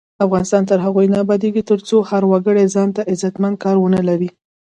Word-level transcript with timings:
افغانستان 0.25 0.63
تر 0.69 0.77
هغو 0.85 1.01
نه 1.13 1.17
ابادیږي، 1.23 1.61
ترڅو 1.71 1.97
هر 2.09 2.23
وګړی 2.31 2.65
ځانته 2.75 3.01
عزتمن 3.11 3.53
کار 3.63 3.75
ونه 3.79 4.01
لري. 4.09 4.29